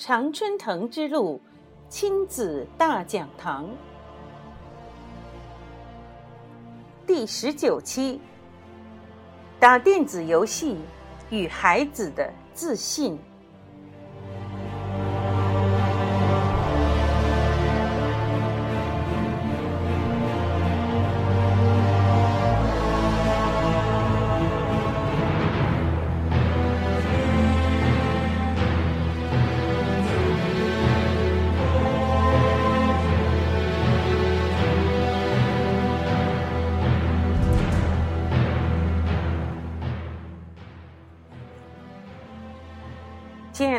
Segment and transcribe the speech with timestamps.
[0.00, 1.38] 常春藤之路
[1.90, 3.68] 亲子大讲堂
[7.06, 8.18] 第十九期：
[9.58, 10.78] 打电子游戏
[11.28, 13.18] 与孩子的自信。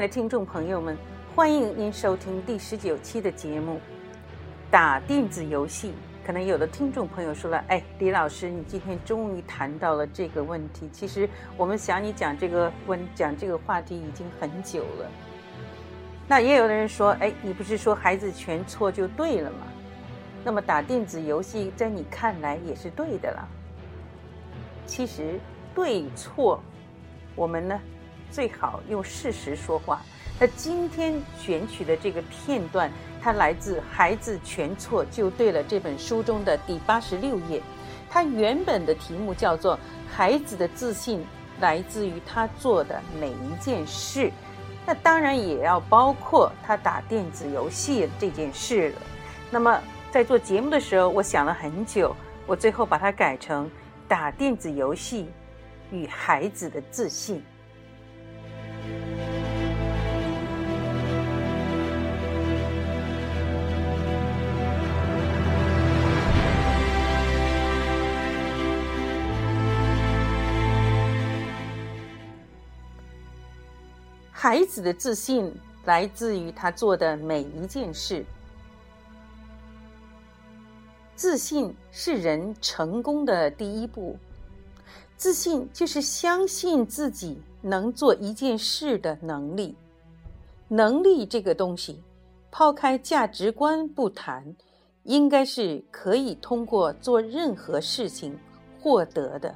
[0.02, 0.98] 的听众朋友们，
[1.36, 3.76] 欢迎您收听第十九期的节目
[4.72, 5.90] 《打电子游戏》。
[6.26, 10.90] 可能有的听众朋友说了：“哎，李老师，你今天终于谈到了这个问题。
[10.92, 15.12] 其实我们想你讲这个问讲这个话题已经很久了。”
[16.28, 19.68] 那也有的人说：“哎，你不是说孩子全错就对了吗？
[20.44, 23.48] 那么打电子游戏在你看来也是对的了。”
[24.88, 25.40] 其实
[25.76, 26.60] 对错，
[27.36, 27.80] 我们呢？
[28.32, 30.02] 最好用事实说话。
[30.40, 32.90] 那今天选取的这个片段，
[33.22, 37.62] 它来自《孩子全错就对了》这本书中的第八十六页。
[38.10, 39.76] 它原本的题目叫做
[40.12, 41.24] 《孩子的自信
[41.60, 44.28] 来自于他做的每一件事》，
[44.86, 49.02] 那当然也要包括他打电子游戏这件事了。
[49.52, 49.80] 那么
[50.12, 52.16] 在做节目的时候，我想了很久，
[52.48, 53.70] 我最后把它改成
[54.10, 55.30] “打电子游戏
[55.92, 57.44] 与孩子的自信”。
[74.44, 75.54] 孩子的自信
[75.86, 78.26] 来自于他做的每一件事。
[81.16, 84.18] 自信是人成功的第一步。
[85.16, 89.76] 自信就是相信自己能做一件事的能力。
[90.68, 92.02] 能力这个东西，
[92.50, 94.56] 抛开价值观不谈，
[95.04, 98.36] 应该是可以通过做任何事情
[98.82, 99.56] 获得的。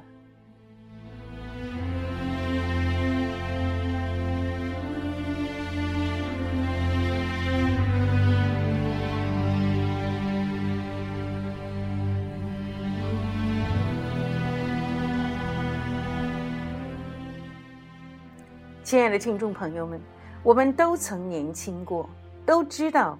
[18.86, 20.00] 亲爱的听众朋友们，
[20.44, 22.08] 我们都曾年轻过，
[22.44, 23.18] 都知道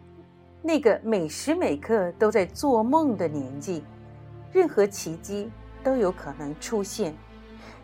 [0.62, 3.82] 那个每时每刻都在做梦的年纪，
[4.52, 5.50] 任何奇迹
[5.82, 7.12] 都有可能出现。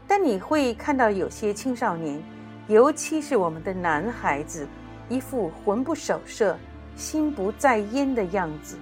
[0.07, 2.23] 但你会看到有些青少年，
[2.69, 4.65] 尤其是我们的男孩子，
[5.09, 6.57] 一副魂不守舍、
[6.95, 8.79] 心不在焉的样子。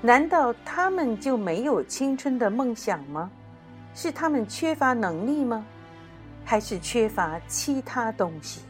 [0.00, 3.28] 难道他们就没有青春的梦想吗？
[3.94, 5.66] 是他们缺乏能力吗？
[6.50, 8.62] 还是缺乏其他东西。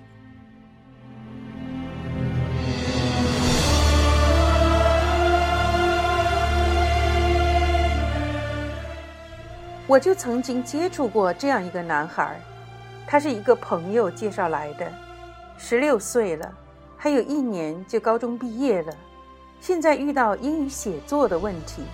[9.87, 12.41] 我就曾经接触过这样一个男孩，
[13.07, 14.93] 他是一个朋友介绍来的，
[15.57, 16.53] 十六岁了，
[16.97, 18.93] 还有一年就高中毕业了，
[19.61, 21.85] 现在遇到英语写作的问题，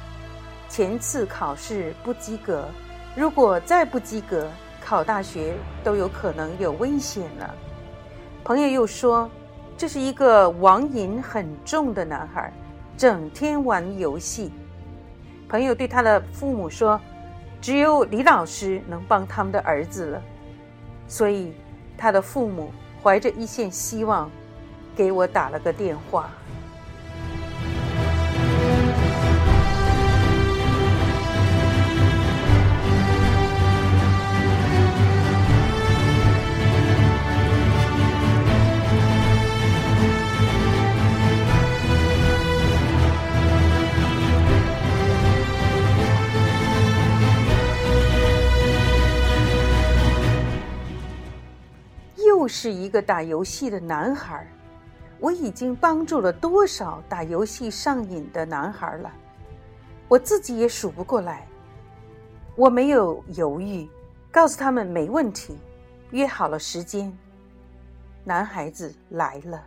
[0.66, 2.66] 前次考试不及格，
[3.14, 4.48] 如果再不及格。
[4.84, 7.54] 考大学都有可能有危险了。
[8.44, 9.30] 朋友又说，
[9.78, 12.52] 这是一个网瘾很重的男孩，
[12.96, 14.52] 整天玩游戏。
[15.48, 17.00] 朋友对他的父母说
[17.62, 20.22] ：“只有李老师能帮他们的儿子了。”
[21.08, 21.54] 所以，
[21.96, 22.70] 他的父母
[23.02, 24.30] 怀着一线希望，
[24.94, 26.28] 给我打了个电话。
[52.64, 54.50] 是一个打游戏的男孩，
[55.20, 59.12] 我已经帮助了多少打游戏上瘾的男孩了？
[60.08, 61.46] 我自己也数不过来。
[62.56, 63.86] 我没有犹豫，
[64.32, 65.58] 告诉他们没问题，
[66.12, 67.14] 约好了时间。
[68.24, 69.62] 男孩子来了。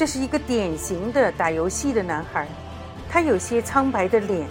[0.00, 2.48] 这是一个典型的打游戏的男孩，
[3.10, 4.48] 他有些苍白的脸，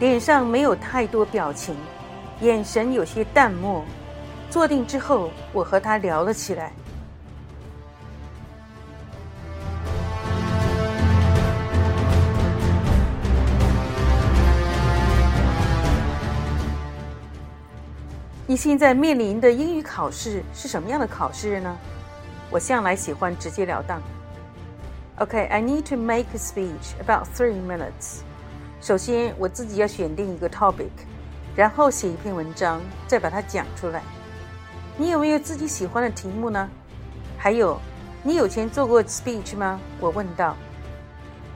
[0.00, 1.76] 脸上没有太多表情，
[2.40, 3.84] 眼神有些淡漠。
[4.50, 6.72] 坐定之后，我和他聊了起来。
[18.44, 21.78] 你现在面临的英语考试是什么样的考试呢？
[22.50, 24.02] 我向来喜欢直截了当。
[25.20, 28.22] Okay, I need to make a speech about three minutes.
[28.80, 30.88] 首先，我自己要选定一个 topic，
[31.54, 34.00] 然后写一篇文章，再把它讲出来。
[34.96, 36.66] 你有没有自己喜欢的题目呢？
[37.36, 37.78] 还有，
[38.22, 39.78] 你有前做过 speech 吗？
[40.00, 40.56] 我问道。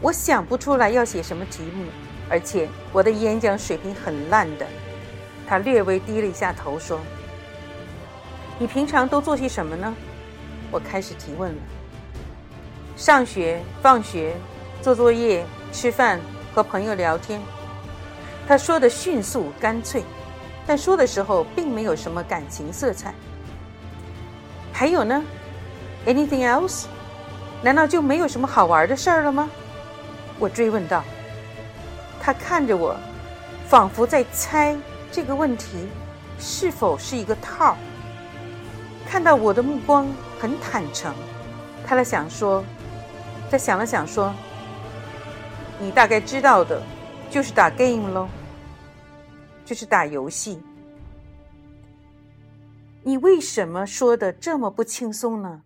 [0.03, 1.87] 我想不出来要写什么题目，
[2.29, 4.67] 而且我的演讲水平很烂的。
[5.49, 7.01] 他略微低了一下头，说
[8.61, 9.95] ：“你平常都做些什么呢？”
[10.71, 11.63] 我开始提问了。
[12.97, 14.35] 上学、放学、
[14.81, 16.21] 做作业、吃饭、
[16.55, 17.41] 和朋友聊天。
[18.47, 20.05] 他说的迅速干脆，
[20.67, 23.13] 但说的时候并没有什么感情色彩。
[24.73, 25.23] 还有呢
[26.07, 26.85] ？Anything else？
[27.63, 29.51] 难道就没有什么好玩的事儿了吗？
[30.39, 31.03] 我追问道。
[32.21, 32.97] 他看着我，
[33.69, 34.77] 仿佛在猜。
[35.11, 35.89] 这个问题
[36.41, 37.77] 是否是一个套儿？
[39.09, 40.09] 看到我的目光
[40.41, 41.15] 很坦诚，
[41.87, 42.65] 他在想说，
[43.55, 44.35] 他想了想说
[45.79, 46.83] ：“你大概知道的，
[47.31, 48.29] 就是打 game 喽，
[49.65, 50.61] 就是打游戏。
[53.05, 55.63] 你为什么说的这么不轻松呢？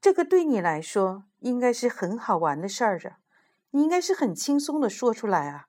[0.00, 3.18] 这个对你来说应该是很好玩的事儿啊，
[3.70, 5.68] 你应该是很轻松的说出来啊。”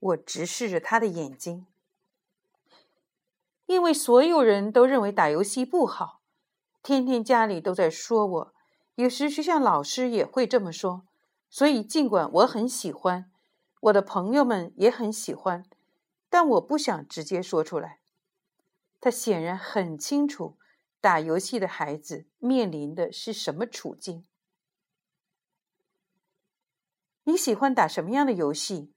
[0.00, 1.66] 我直视着他的眼睛。
[3.66, 6.22] 因为所有人都认为打游戏不好，
[6.82, 8.54] 天天家里都在说我，
[8.96, 11.06] 有时学校老师也会这么说。
[11.48, 13.30] 所以尽管我很喜欢，
[13.80, 15.64] 我的朋友们也很喜欢，
[16.28, 18.00] 但我不想直接说出来。
[19.00, 20.56] 他显然很清楚
[21.00, 24.26] 打游戏的孩子面临的是什么处境。
[27.24, 28.92] 你喜欢打什么样的游戏？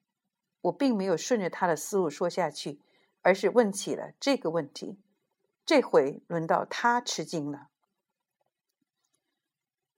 [0.61, 2.81] 我并没有顺着他的思路说下去。
[3.21, 4.97] 而是问起了这个问题，
[5.65, 7.67] 这回轮到他吃惊了。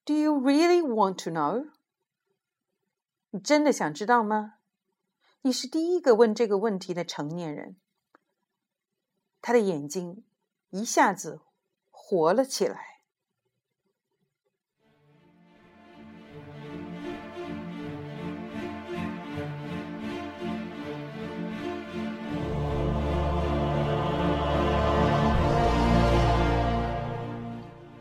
[0.03, 1.69] Do you really want to know？
[3.29, 4.55] 你真的想知道吗？
[5.43, 7.77] 你是第一个问这个问题的成年人。
[9.41, 10.23] 他的眼睛
[10.71, 11.41] 一下子
[11.91, 13.01] 活了起来。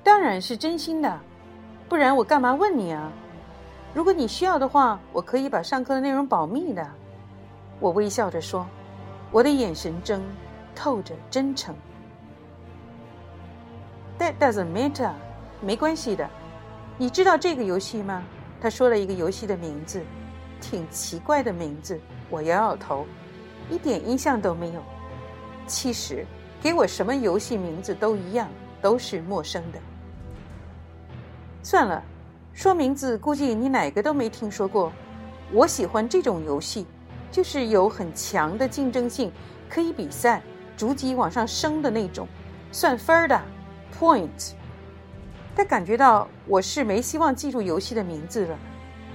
[0.03, 1.21] 当然是真心的，
[1.91, 3.11] 不然我干嘛问你啊？
[3.93, 6.87] 如果你需要的话，我可以把上课的内容保密的。
[7.81, 8.65] 我微笑着说，
[9.33, 10.23] 我的眼神中
[10.73, 11.75] 透着真诚。
[14.21, 15.11] That doesn't matter，
[15.61, 16.31] 没关系的。
[16.97, 18.23] 你知道这个游戏吗？
[18.61, 20.01] 他说了一个游戏的名字，
[20.61, 21.99] 挺奇怪的名字。
[22.31, 23.05] 我摇摇头，
[23.69, 24.83] 一点印象都没有。
[25.67, 26.25] 其实，
[26.63, 28.49] 给我什么游戏名字都一样，
[28.81, 29.81] 都是陌生的。
[31.63, 32.03] 算了，
[32.55, 34.93] 说名字估计你哪个都没听说过。
[35.53, 36.87] 我喜欢这种游戏，
[37.31, 39.31] 就是有很强的竞争性，
[39.69, 40.41] 可以比赛，
[40.77, 42.27] 逐级往上升的那种，
[42.73, 43.41] 算分的
[43.99, 44.53] ，point。
[45.55, 48.59] 他感觉到我是没希望记住游戏的名字了，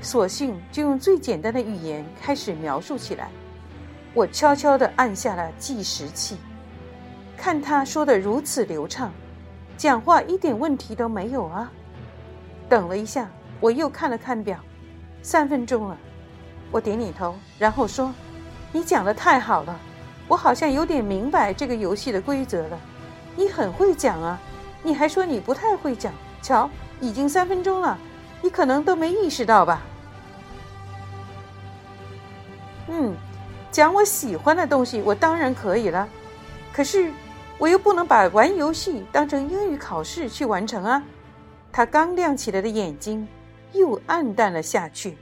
[0.01, 3.29] 索性就用最简单的语言开始描述起来。
[4.13, 6.37] 我悄悄地按下了计时器，
[7.35, 9.11] 看他说的如此流畅，
[9.77, 11.71] 讲话一点问题都没有啊。
[12.67, 13.29] 等了一下，
[13.59, 14.57] 我又看了看表，
[15.21, 15.97] 三分钟了。
[16.71, 18.11] 我点点头，然后说
[18.73, 19.79] ：“你讲的太好了，
[20.27, 22.79] 我好像有点明白这个游戏的规则了。
[23.35, 24.39] 你很会讲啊，
[24.81, 26.11] 你还说你不太会讲。
[26.41, 26.69] 瞧，
[26.99, 27.97] 已经三分钟了，
[28.41, 29.81] 你可能都没意识到吧？”
[32.87, 33.15] 嗯，
[33.71, 36.07] 讲我喜欢的东西，我当然可以了。
[36.73, 37.11] 可是，
[37.57, 41.01] 我又不能把玩游戏当成英语考试去完成啊。
[41.77, 43.27] 他刚亮起来的眼睛
[43.73, 45.17] 又暗淡了下去。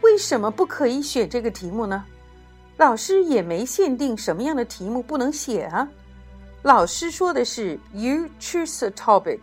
[0.00, 2.04] 为什么不可以选这个题目呢？
[2.76, 5.88] 老师也没限定什么样的题目不能写啊。
[6.62, 9.40] 老师说的是 “you choose a topic”，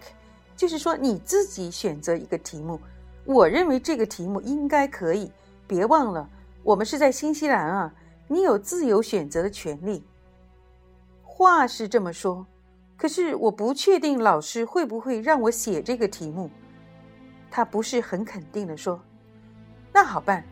[0.56, 2.80] 就是说你自己选择一个题目。
[3.26, 5.32] 我认为这个题目应该可以，
[5.66, 6.30] 别忘了，
[6.62, 7.94] 我们是在新西兰啊，
[8.28, 10.04] 你有自由选择的权利。
[11.22, 12.46] 话是这么说，
[12.98, 16.50] 可是我不确定老师会不会让我写这个题目。
[17.50, 19.00] 他不是很肯定的说
[19.94, 20.44] ：“那好办，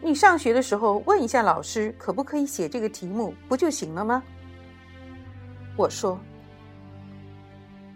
[0.00, 4.22] 你上学的时候问一下老师，可不可以写这个题目，不就行了吗？”
[5.76, 6.18] 我说：“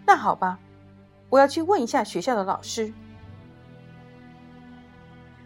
[0.05, 0.59] 那好吧，
[1.29, 2.91] 我要去问一下学校的老师。”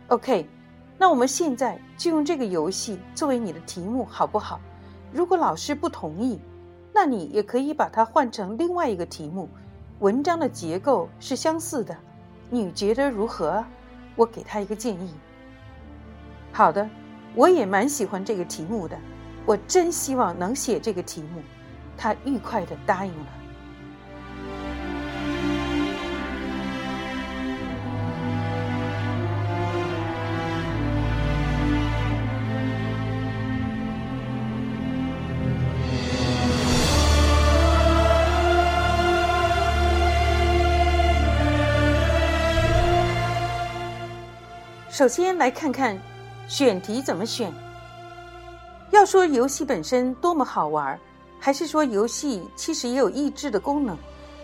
[0.09, 0.47] OK，
[0.99, 4.59] 那我们现在就用这个游戏作为你的题目，好不好？
[5.11, 6.39] 如果老师不同意，
[6.93, 9.49] 那你也可以把它换成另外一个题目。
[9.99, 11.97] 文章的结构是相似的。
[12.51, 13.65] 你觉得如何？
[14.15, 15.11] 我给他一个建议。
[16.51, 16.87] 好的，
[17.33, 18.95] 我也蛮喜欢这个题目的，
[19.45, 21.41] 我真希望能写这个题目。
[21.97, 23.27] 他愉快的答应了。
[44.95, 45.99] 首先来看看
[46.47, 47.51] 选题怎么选。
[48.91, 50.97] 要说游戏本身多么好玩，
[51.37, 53.97] 还是说游戏其实也有益智的功能？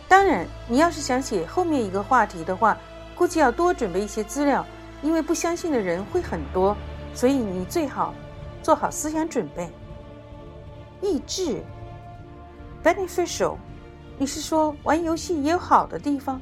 [0.10, 2.78] 当然，你要是想写后面一个话题的话，
[3.16, 4.66] 估计要多准备一些资料，
[5.02, 6.76] 因为不相信的人会很多，
[7.14, 8.14] 所以你最好
[8.62, 9.72] 做好思想准备。
[11.02, 11.64] 益智
[12.84, 13.56] ，beneficial，
[14.18, 16.42] 你是说玩游戏也有好的地方？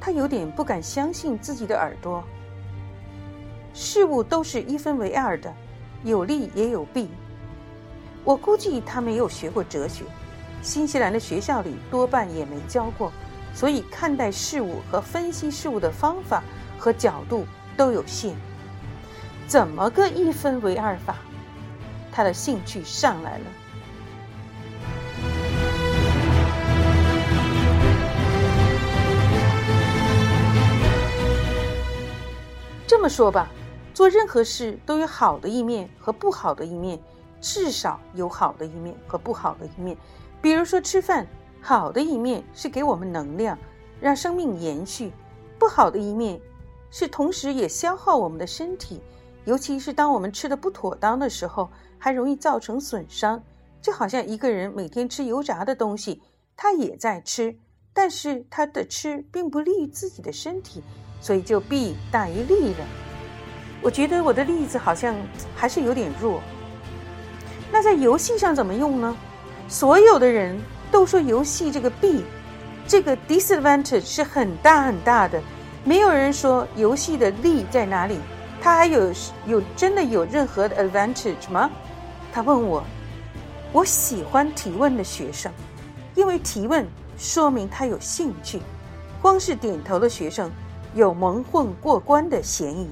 [0.00, 2.22] 他有点不敢相信自己的耳朵。
[3.72, 5.52] 事物都是一分为二的，
[6.04, 7.08] 有利也有弊。
[8.24, 10.04] 我估计他没有学过哲学，
[10.60, 13.10] 新西兰的学校里多半也没教过，
[13.54, 16.42] 所以看待事物和分析事物的方法
[16.78, 17.46] 和角度
[17.76, 18.34] 都有限。
[19.46, 21.16] 怎么个一分为二法？
[22.12, 23.44] 他的兴趣上来了。
[32.86, 33.48] 这么说吧。
[34.00, 36.98] 做任何事都有好的一面和不好的一面，
[37.38, 39.94] 至少有好的一面和不好的一面。
[40.40, 41.26] 比如说吃饭，
[41.60, 43.58] 好的一面是给我们能量，
[44.00, 45.10] 让生命延续；
[45.58, 46.40] 不好的一面
[46.90, 49.02] 是同时也消耗我们的身体，
[49.44, 53.42] 尤其是当我们吃的不妥当的时候，还容易造成损伤。
[53.82, 56.22] 就好像一个人每天吃油炸的东西，
[56.56, 57.54] 他也在吃，
[57.92, 60.82] 但是他的吃并不利于自己的身体，
[61.20, 63.09] 所以就弊大于利了。
[63.82, 65.14] 我觉得我的例子好像
[65.56, 66.42] 还是有点弱。
[67.72, 69.16] 那在游戏上怎么用呢？
[69.68, 70.58] 所有的人
[70.90, 72.24] 都说游戏这个弊，
[72.86, 75.40] 这个 disadvantage 是很大很大的，
[75.84, 78.18] 没有人说游戏的利在哪里。
[78.60, 79.10] 他还有
[79.46, 81.70] 有真的有任何的 advantage 吗？
[82.32, 82.84] 他问我，
[83.72, 85.50] 我喜欢提问的学生，
[86.14, 88.60] 因为提问说明他有兴趣。
[89.22, 90.50] 光是点头的学生
[90.94, 92.88] 有蒙混过关的嫌疑。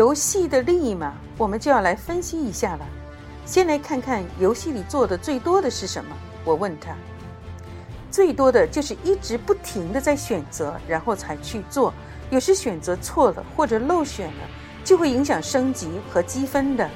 [0.00, 2.86] 游戏的利益嘛，我们就要来分析一下了。
[3.44, 6.16] 先来看看游戏里做的最多的是什么。
[6.42, 6.96] 我问他，
[8.10, 11.92] 最多的就是一直不停的在选择，然后才去做。
[12.30, 14.48] 有时选择错了或者漏选了，
[14.82, 16.88] 就会影响升级和积分的。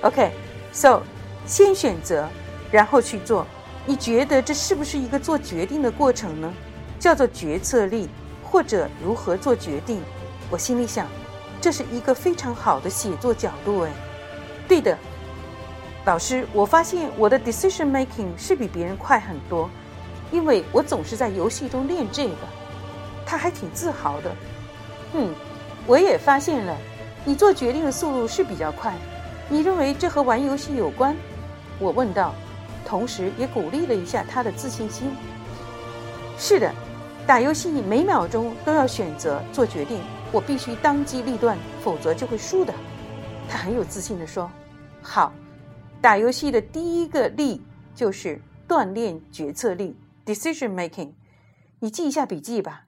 [0.00, 1.02] OK，so
[1.44, 2.26] 先选择，
[2.72, 3.46] 然后去做。
[3.84, 6.50] 你觉得这是不是一个做决定的过程呢？
[6.98, 8.08] 叫做决策力，
[8.42, 10.00] 或者如何做决定？
[10.48, 11.06] 我心里想。
[11.60, 13.90] 这是一个非常好的写作角度，哎，
[14.68, 14.96] 对的，
[16.04, 19.68] 老师，我发现我的 decision making 是比别人快很多，
[20.30, 22.34] 因为我总是在游戏中练这个。
[23.26, 24.34] 他还挺自豪的，
[25.12, 25.34] 嗯，
[25.86, 26.74] 我也发现了，
[27.24, 28.94] 你做决定的速度是比较快。
[29.50, 31.14] 你认为这和玩游戏有关？
[31.78, 32.34] 我问道，
[32.86, 35.10] 同时也鼓励了一下他的自信心。
[36.38, 36.72] 是的，
[37.26, 40.00] 打游戏每秒钟都要选择做决定。
[40.32, 42.74] 我必须当机立断，否则就会输的。
[43.48, 44.50] 他很有自信地说
[45.00, 45.32] ：“好，
[46.02, 47.62] 打游戏的第一个力
[47.94, 51.14] 就是锻炼决策力 （decision making）。
[51.80, 52.84] 你记一下笔记吧。”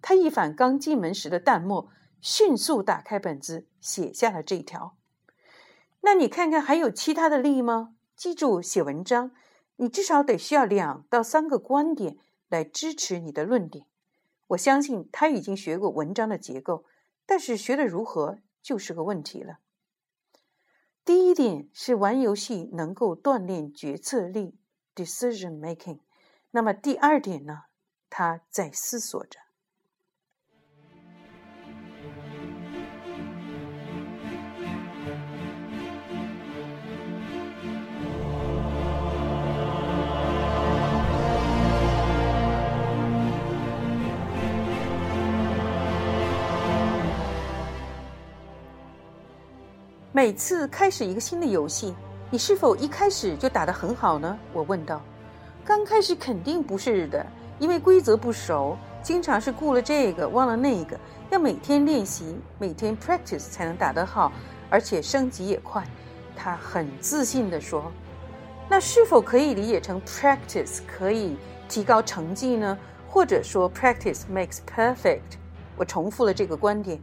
[0.00, 1.88] 他一反刚进门时的淡漠，
[2.20, 4.96] 迅速打开本子，写下了这一条。
[6.02, 7.94] 那你看看还有其他的力吗？
[8.14, 9.32] 记住，写文章
[9.76, 13.86] 你至少得需要两到三个观点来支持你的论点。
[14.48, 16.84] 我相信他已经学过文章的结构，
[17.24, 19.58] 但是学的如何就是个问题了。
[21.04, 24.58] 第一点是玩游戏能够锻炼决策力
[24.94, 26.00] （decision making）。
[26.50, 27.64] 那么第二点呢？
[28.08, 29.45] 他在思索着。
[50.16, 51.94] 每次开始一个新的游戏，
[52.30, 54.38] 你是否一开始就打得很好呢？
[54.50, 55.02] 我问道。
[55.62, 57.26] 刚开始肯定不是的，
[57.58, 64.32] 因为规则不熟，经常是顾了这个忘了那个，要每天练习，每天 practice 才能打得好，
[64.70, 65.86] 而且升级也快。
[66.34, 67.92] 他很自信地说。
[68.70, 71.36] 那是否可以理解成 practice 可以
[71.68, 72.78] 提高成绩呢？
[73.06, 75.36] 或者说 practice makes perfect？
[75.76, 76.98] 我重复了这个观点。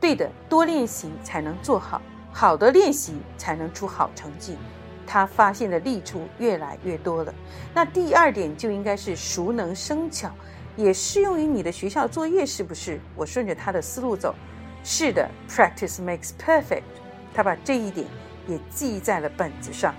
[0.00, 2.02] 对的，多练习才能做好。
[2.32, 4.56] 好的练习才能出好成绩，
[5.06, 7.32] 他发现的利处越来越多了。
[7.74, 10.30] 那第二点就应该是熟能生巧，
[10.74, 12.98] 也适用于你的学校作业，是不是？
[13.14, 14.34] 我顺着他的思路走，
[14.82, 16.82] 是的，practice makes perfect。
[17.34, 18.06] 他把这一点
[18.48, 19.94] 也记在了本子上。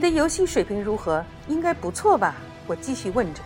[0.00, 1.22] 你的游戏水平如何？
[1.46, 2.34] 应该不错吧？
[2.66, 3.42] 我继续问着。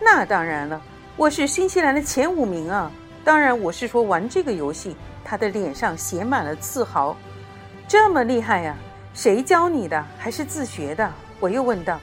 [0.00, 0.82] 那当然了，
[1.16, 2.90] 我是新西兰的前五名啊！
[3.22, 4.96] 当然，我是说玩这个游戏。
[5.24, 7.16] 他的脸上写满了自豪。
[7.86, 8.74] 这么厉害呀？
[9.14, 10.04] 谁教你的？
[10.18, 11.08] 还是自学的？
[11.38, 12.00] 我又问道。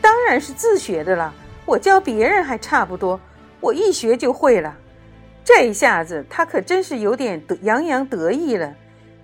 [0.00, 1.34] 当然是自学的了。
[1.66, 3.20] 我教别人还差不多，
[3.60, 4.74] 我一学就会了。
[5.44, 8.72] 这一下子，他可真是有点洋洋得意了。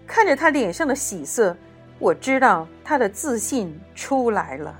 [0.07, 1.57] 看着他脸上的喜色。
[2.02, 4.76] 我知道他的自信出来了。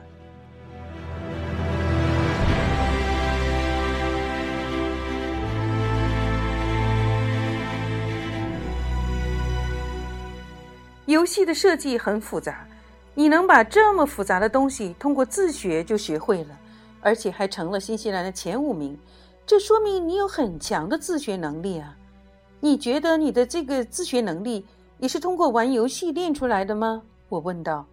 [11.07, 12.67] 游戏的设计很复杂，
[13.15, 16.59] 你能把这么复杂的东西通过自学就学会了，
[17.01, 18.99] 而且还成了新西兰的前五名，
[19.47, 21.97] 这说明你有很强的自学能力啊！
[22.59, 24.67] 你觉得你的这个自学能力
[24.99, 27.05] 也是通过玩游戏练出来的吗？
[27.33, 27.87] 我问道：“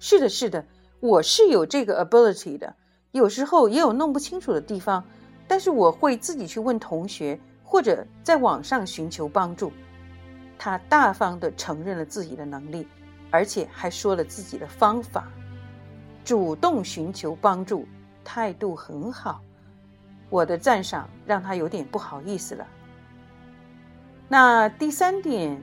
[0.00, 0.64] 是的，是的，
[1.00, 2.74] 我是有这个 ability 的。
[3.12, 5.04] 有时候也有弄不清楚的地方，
[5.46, 9.70] 但是我会自己去问同学，或者在网上寻求帮助。”
[10.58, 12.88] 他大方地承认了自己的能力，
[13.30, 15.30] 而且还说了自己的方法，
[16.24, 17.86] 主动寻求帮助，
[18.24, 19.42] 态度很好。
[20.30, 22.66] 我的赞赏让他有点不好意思了。
[24.28, 25.60] 那第三点，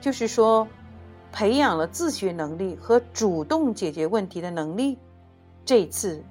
[0.00, 0.66] 就是说。
[1.32, 4.98] 培养了自学能力和主动解决问题的能力。
[5.64, 6.22] 这次，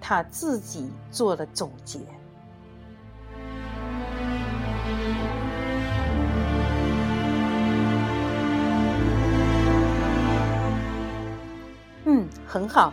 [0.00, 1.98] 他自己做了总结。
[12.04, 12.92] 嗯，很好。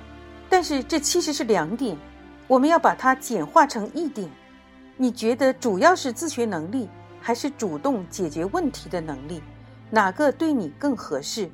[0.49, 1.97] 但是这其实是两点，
[2.47, 4.30] 我们要把它简化成一点。
[4.95, 6.88] 你觉得主要是自学能力，
[7.19, 9.41] 还是主动解决问题的能力？
[9.89, 11.50] 哪个对你更合适？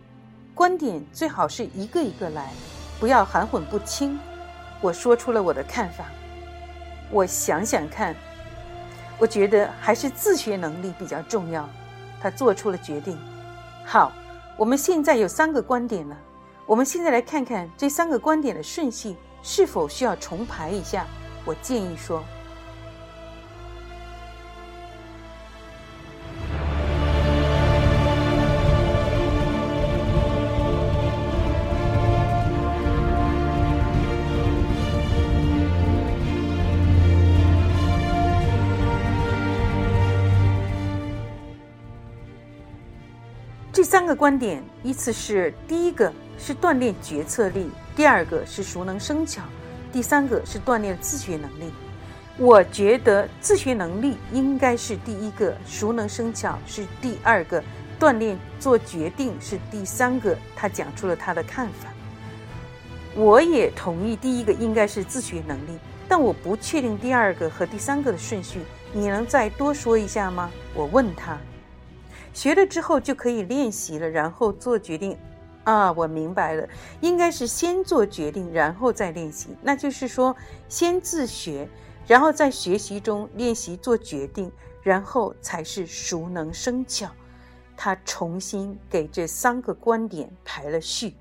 [0.56, 2.52] 观点最好是一个一个来，
[3.00, 4.20] 不要含混不清。
[4.82, 6.06] 我说出了我的看法。
[7.12, 8.16] 我想想看，
[9.20, 11.70] 我觉得还是自学能力比较重要。
[12.20, 13.18] 他做出了决定。
[13.86, 14.12] 好，
[14.58, 16.18] 我们现在有三个观点了。
[16.66, 21.06] 我们现在来看看这三个观点的顺序是否需要重排一下。
[21.46, 22.24] 我建议说。
[43.74, 49.42] 这三个观点依次是：第一个是锻炼决策力，第二个是熟能生巧，
[49.92, 51.74] 第三个是锻炼自学能力。
[52.38, 57.64] 我觉得自学能力应该是第一个，熟能生巧是第二个，
[58.00, 60.38] 锻炼做决定是第三个。
[60.56, 61.90] 他讲出了他的看法，
[63.16, 68.60] 我也同意第一个应该是自学能力，但我不确定第二个和第三个的顺序。
[68.92, 70.52] 你能再多说一下吗？
[70.76, 71.40] 我问他。
[72.34, 75.18] 学了之后就可以练习了，然后做决定。
[75.64, 76.68] 啊，我明白了，
[77.00, 79.56] 应该是先做决定，然后再练习。
[79.62, 80.36] 那就是说，
[80.68, 81.70] 先自学，
[82.06, 87.08] 然后在学习中练习做决定，然后才是熟能生巧。
[87.78, 91.16] 他重新给这三个观点排了序。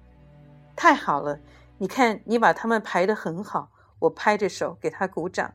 [0.75, 1.39] 太好了，
[1.79, 3.71] 你看你把他们排得很好，
[4.01, 5.55] 我拍着手给他鼓掌。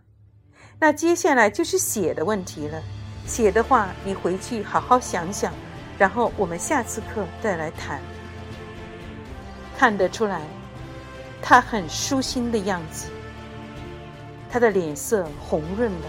[0.80, 2.82] 那接下来就是写的问题了。
[3.28, 5.54] 写的话，你回去好好想想，
[5.98, 8.00] 然后我们下次课再来谈。
[9.78, 10.42] 看得出来，
[11.42, 13.10] 他很舒心的样子，
[14.50, 16.08] 他的脸色红润的。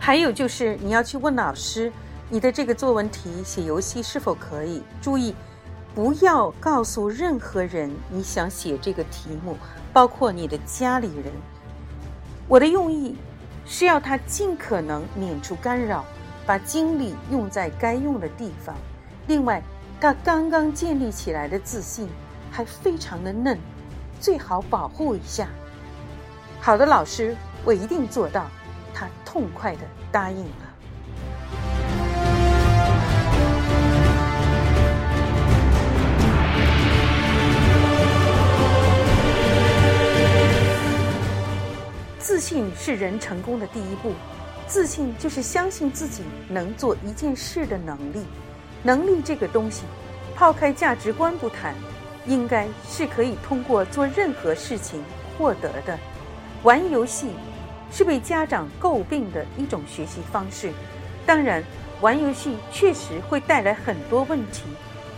[0.00, 1.92] 还有就是，你要去问老师，
[2.28, 4.82] 你的这个作文题写游戏是否可以？
[5.00, 5.36] 注意，
[5.94, 9.56] 不要告诉任何人你想写这个题目，
[9.92, 11.32] 包括你的家里人。
[12.46, 13.16] 我的用意
[13.66, 16.04] 是要他尽可能免除干扰，
[16.46, 18.74] 把精力用在该用的地方。
[19.26, 19.62] 另外，
[20.00, 22.08] 他刚刚建立起来的自信
[22.50, 23.58] 还非常的嫩，
[24.20, 25.48] 最好保护一下。
[26.60, 28.46] 好的，老师，我一定做到。
[28.92, 30.69] 他痛快的答应了。
[42.30, 44.12] 自信是人成功的第一步，
[44.68, 48.24] 自信就是相信自己能做一件事的能力。
[48.84, 49.82] 能力这个东西，
[50.36, 51.74] 抛开价值观不谈，
[52.26, 55.02] 应该是可以通过做任何事情
[55.36, 55.98] 获得的。
[56.62, 57.30] 玩游戏。
[57.90, 60.70] 是被家长诟病的一种学习方式。
[61.26, 61.60] 当然，
[62.00, 64.62] 玩游戏确实会带来很多问题，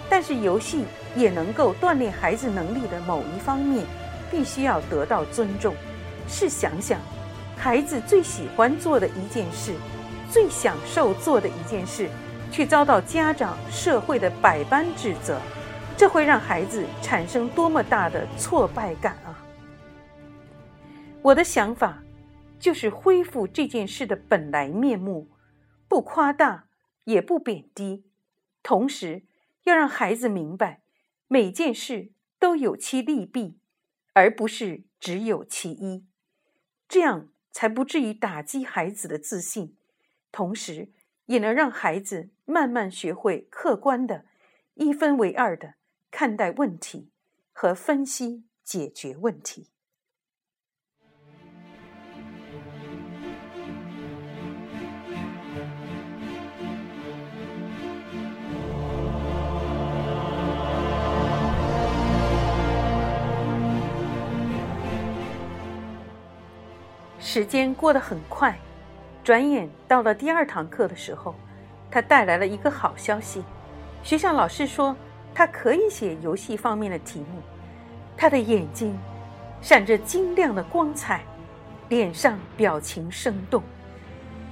[0.08, 3.84] 但是游戏也能够锻炼孩子能力的某一方面，
[4.30, 5.74] 必须要得到尊重。
[6.28, 7.00] 试想想，
[7.56, 9.74] 孩子最喜欢做的一件事，
[10.30, 12.08] 最享受做的一件事，
[12.50, 15.40] 却遭到家长、社会的百般指责，
[15.96, 19.44] 这会让孩子产生多么大的挫败感啊！
[21.22, 22.02] 我的想法。
[22.62, 25.32] 就是恢复这件事的本来面目，
[25.88, 26.68] 不夸大，
[27.02, 28.04] 也不贬低，
[28.62, 29.24] 同时
[29.64, 30.82] 要让孩子明白，
[31.26, 33.58] 每件事都有其利弊，
[34.12, 36.06] 而不是只有其一，
[36.92, 39.78] 这样才不至于打击孩子的自信，
[40.30, 40.92] 同时
[41.24, 44.26] 也能让孩子慢慢学会客观的、
[44.74, 45.76] 一分为二的
[46.10, 47.10] 看待问题
[47.50, 49.71] 和分析解决问题。
[67.34, 68.54] 时间过得很快，
[69.24, 71.34] 转眼到了第二堂课的时候，
[71.90, 73.42] 他带来了一个好消息：
[74.02, 74.94] 学校老师说
[75.34, 77.40] 他可以写游戏方面的题目。
[78.18, 78.94] 他的眼睛
[79.62, 81.22] 闪着晶亮的光彩，
[81.88, 83.62] 脸上表情生动，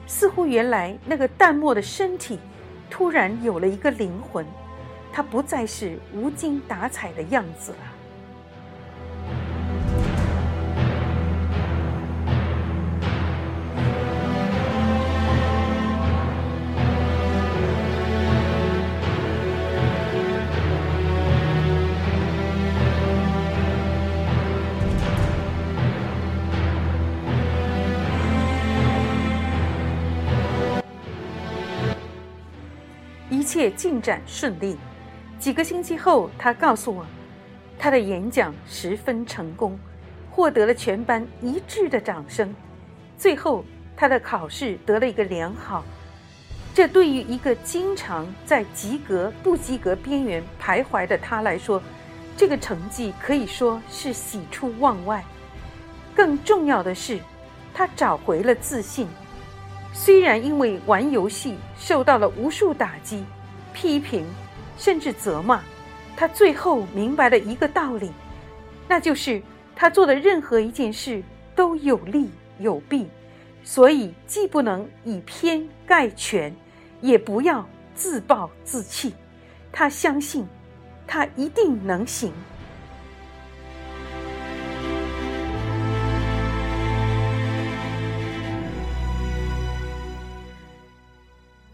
[0.07, 2.40] 似乎原来那个淡漠的身体
[2.88, 4.47] 突然有了一个灵魂，
[5.12, 7.89] 他不再是无精打采的样子了。
[33.40, 34.76] 一切进展顺利。
[35.38, 37.07] 几个星期后，他告诉我，
[37.79, 39.79] 他的演讲十分成功，
[40.31, 42.55] 获得了全班一致的掌声。
[43.16, 43.64] 最后，
[43.96, 45.83] 他的考试得了一个良好。
[46.74, 51.83] 这对于一个经常在及格不及格边缘徘徊的他来说，
[52.37, 55.24] 这个成绩可以说是喜出望外。
[56.14, 57.18] 更重要的是，
[57.72, 59.09] 他找回了自信。
[59.92, 63.24] 虽然因为玩游戏受到了无数打击。
[63.72, 64.26] 批评，
[64.76, 65.62] 甚至责骂，
[66.16, 68.11] 他最后明白了一个道理，
[68.88, 69.40] 那就是
[69.76, 71.22] 他做的任何一件事
[71.55, 73.07] 都有利有弊，
[73.62, 76.55] 所以既不能以偏概全，
[77.00, 79.14] 也不要自暴自弃。
[79.70, 80.44] 他相信，
[81.07, 82.33] 他一定能行。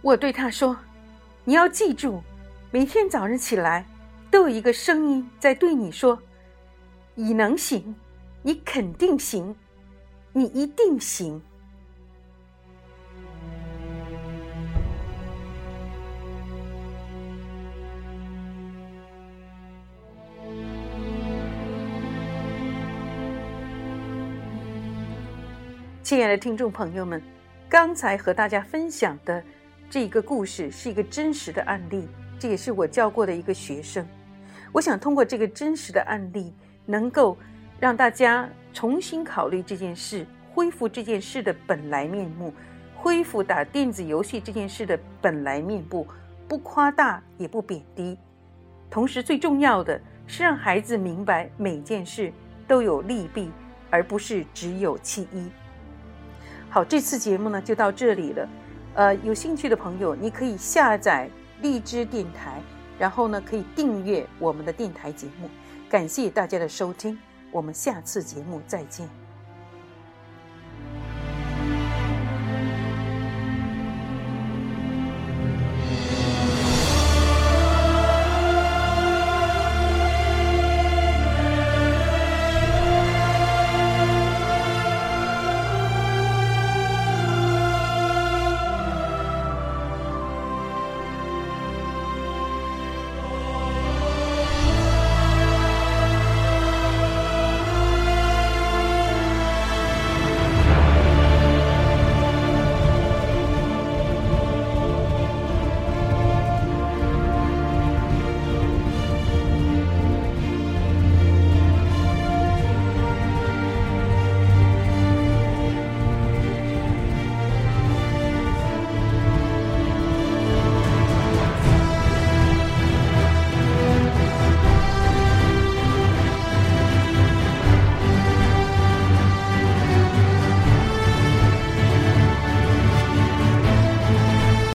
[0.06, 0.78] 我对他说。
[1.42, 2.22] 你要记住，
[2.70, 3.84] 每天早上起来，
[4.30, 6.16] 都有一个声音在对你说
[7.14, 7.92] ：“你能行，
[8.42, 9.52] 你肯定行，
[10.32, 11.42] 你一定行。”
[26.04, 27.20] 亲爱的听众朋友们，
[27.68, 29.42] 刚才和大家分享的
[29.88, 34.06] 这一个故事是一个真实的案例，这也是我教过的一个学生。
[34.72, 36.52] 我想通过这个真实的案例，
[36.84, 37.36] 能够
[37.78, 42.52] 让大家重新考虑这件事，恢复这件事的本来面目，
[42.96, 46.06] 恢复打电子游戏这件事的本来面目，
[46.48, 48.18] 不夸大也不贬低。
[48.90, 52.32] 同时，最重要的是让孩子明白每件事
[52.66, 53.50] 都有利弊，
[53.88, 55.48] 而不是只有其一。
[56.68, 58.46] 好，这次节目呢就到这里了。
[58.96, 61.28] 呃，有兴趣的朋友，你可以下载
[61.60, 62.62] 荔枝电台，
[62.98, 65.50] 然后呢可以订阅我们的电台节目。
[65.88, 67.18] 感谢大家的收听，
[67.52, 69.25] 我们下次节目再见。